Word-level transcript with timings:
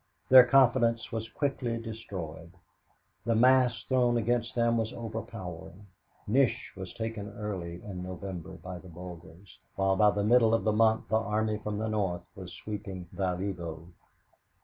Their 0.29 0.47
confidence 0.47 1.11
was 1.11 1.29
quickly 1.29 1.77
destroyed. 1.77 2.53
The 3.23 3.35
mass 3.35 3.83
thrown 3.83 4.17
against 4.17 4.55
them 4.55 4.75
was 4.75 4.91
overpowering. 4.93 5.85
Nish 6.25 6.71
was 6.75 6.91
taken 6.95 7.29
early 7.37 7.83
in 7.83 8.01
November 8.01 8.53
by 8.53 8.79
the 8.79 8.89
Bulgars, 8.89 9.59
while 9.75 9.95
by 9.95 10.09
the 10.09 10.23
middle 10.23 10.55
of 10.55 10.63
the 10.63 10.73
month 10.73 11.07
the 11.09 11.17
army 11.19 11.59
from 11.59 11.77
the 11.77 11.87
north 11.87 12.23
was 12.35 12.51
sweeping 12.51 13.09
Valievo. 13.13 13.89